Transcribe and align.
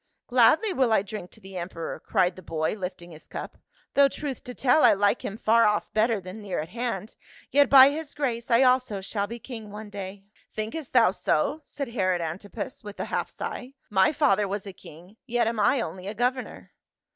"Gladly 0.31 0.73
will 0.73 0.91
I 0.91 1.03
drink 1.03 1.29
to 1.29 1.39
the 1.39 1.57
emperor," 1.59 1.99
cried 1.99 2.35
the 2.35 2.41
boy 2.41 2.73
lifting 2.73 3.11
his 3.11 3.27
cup," 3.27 3.59
though 3.93 4.07
truth 4.07 4.43
to 4.45 4.55
tell, 4.55 4.83
I 4.83 4.93
like 4.93 5.23
him 5.23 5.37
far 5.37 5.67
off 5.67 5.93
better 5.93 6.19
than 6.19 6.41
near 6.41 6.57
at 6.57 6.69
hand. 6.69 7.15
Yet 7.51 7.69
by 7.69 7.91
his 7.91 8.15
grace 8.15 8.49
I 8.49 8.63
also 8.63 9.01
shall 9.01 9.27
be 9.27 9.37
king 9.37 9.69
one 9.69 9.91
day." 9.91 10.25
"Thinkest 10.55 10.93
thou 10.93 11.11
so?" 11.11 11.61
said 11.65 11.89
Herod 11.89 12.19
Antipas 12.19 12.83
with 12.83 12.99
a 12.99 13.05
half 13.13 13.29
sigh. 13.29 13.75
,"My 13.91 14.11
father 14.11 14.47
was 14.47 14.65
a 14.65 14.73
king, 14.73 15.17
yet 15.27 15.45
am 15.45 15.59
I 15.59 15.81
only 15.81 16.07
a 16.07 16.15
governor." 16.15 16.71